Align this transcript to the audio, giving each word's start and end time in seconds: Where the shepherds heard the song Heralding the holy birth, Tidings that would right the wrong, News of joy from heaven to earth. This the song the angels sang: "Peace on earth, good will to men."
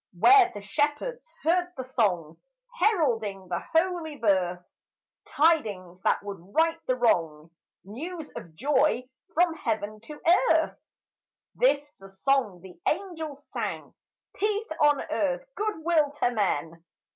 Where 0.17 0.49
the 0.51 0.61
shepherds 0.61 1.31
heard 1.43 1.73
the 1.77 1.83
song 1.83 2.37
Heralding 2.79 3.49
the 3.49 3.59
holy 3.75 4.17
birth, 4.17 4.65
Tidings 5.27 6.01
that 6.01 6.23
would 6.23 6.37
right 6.55 6.79
the 6.87 6.95
wrong, 6.95 7.51
News 7.83 8.27
of 8.35 8.55
joy 8.55 9.07
from 9.35 9.53
heaven 9.53 9.99
to 9.99 10.19
earth. 10.49 10.79
This 11.53 11.87
the 11.99 12.09
song 12.09 12.61
the 12.63 12.79
angels 12.87 13.47
sang: 13.51 13.93
"Peace 14.35 14.71
on 14.81 15.01
earth, 15.11 15.45
good 15.55 15.83
will 15.85 16.09
to 16.13 16.31
men." 16.31 16.83